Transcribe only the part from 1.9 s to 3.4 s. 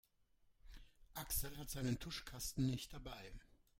Tuschkasten nicht dabei.